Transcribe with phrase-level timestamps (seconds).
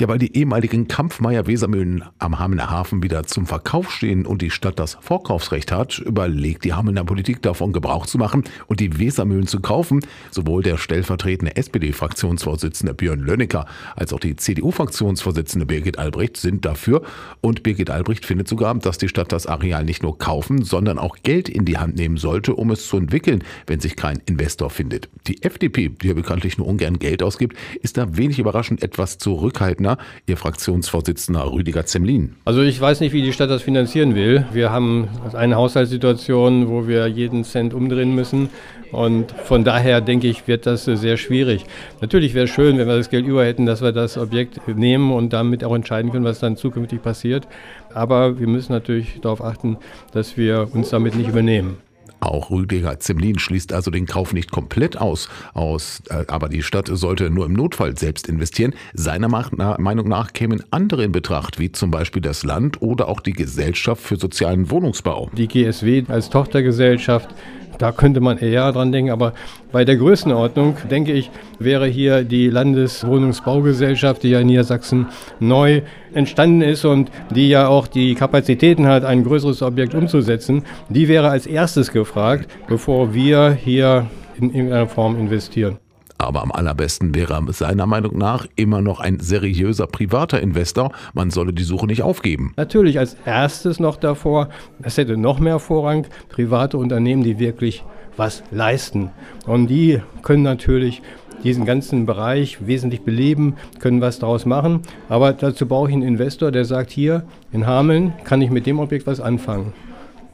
[0.00, 4.78] Ja, weil die ehemaligen Kampfmeier-Wesermühlen am Hamelner Hafen wieder zum Verkauf stehen und die Stadt
[4.78, 9.60] das Vorkaufsrecht hat, überlegt die Hamelner Politik davon Gebrauch zu machen und die Wesermühlen zu
[9.60, 10.00] kaufen.
[10.30, 17.02] Sowohl der stellvertretende SPD-Fraktionsvorsitzende Björn Lönnecker als auch die CDU-Fraktionsvorsitzende Birgit Albrecht sind dafür.
[17.42, 21.18] Und Birgit Albrecht findet sogar, dass die Stadt das Areal nicht nur kaufen, sondern auch
[21.24, 25.10] Geld in die Hand nehmen sollte, um es zu entwickeln, wenn sich kein Investor findet.
[25.26, 29.89] Die FDP, die ja bekanntlich nur ungern Geld ausgibt, ist da wenig überraschend etwas zurückhaltender.
[30.26, 32.36] Ihr Fraktionsvorsitzender Rüdiger Zemlin.
[32.44, 34.44] Also ich weiß nicht, wie die Stadt das finanzieren will.
[34.52, 38.48] Wir haben eine Haushaltssituation, wo wir jeden Cent umdrehen müssen.
[38.92, 41.64] Und von daher denke ich, wird das sehr schwierig.
[42.00, 45.12] Natürlich wäre es schön, wenn wir das Geld über hätten, dass wir das Objekt nehmen
[45.12, 47.46] und damit auch entscheiden können, was dann zukünftig passiert.
[47.94, 49.76] Aber wir müssen natürlich darauf achten,
[50.12, 51.78] dass wir uns damit nicht übernehmen.
[52.20, 56.88] Auch Rüdiger Zemlin schließt also den Kauf nicht komplett aus, aus äh, aber die Stadt
[56.92, 58.74] sollte nur im Notfall selbst investieren.
[58.92, 63.32] Seiner Meinung nach kämen andere in Betracht, wie zum Beispiel das Land oder auch die
[63.32, 65.30] Gesellschaft für sozialen Wohnungsbau.
[65.36, 67.34] Die GSW als Tochtergesellschaft
[67.80, 69.32] da könnte man eher dran denken, aber
[69.72, 75.06] bei der Größenordnung, denke ich, wäre hier die Landeswohnungsbaugesellschaft, die ja in Niedersachsen
[75.38, 81.08] neu entstanden ist und die ja auch die Kapazitäten hat, ein größeres Objekt umzusetzen, die
[81.08, 84.06] wäre als erstes gefragt, bevor wir hier
[84.38, 85.78] in irgendeiner Form investieren.
[86.20, 90.92] Aber am allerbesten wäre seiner Meinung nach immer noch ein seriöser privater Investor.
[91.14, 92.52] Man solle die Suche nicht aufgeben.
[92.58, 94.50] Natürlich als erstes noch davor,
[94.82, 97.84] es hätte noch mehr Vorrang, private Unternehmen, die wirklich
[98.18, 99.10] was leisten.
[99.46, 101.00] Und die können natürlich
[101.42, 104.82] diesen ganzen Bereich wesentlich beleben, können was daraus machen.
[105.08, 108.78] Aber dazu brauche ich einen Investor, der sagt, hier in Hameln kann ich mit dem
[108.78, 109.72] Objekt was anfangen.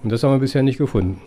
[0.02, 1.20] Und das haben wir bisher nicht gefunden.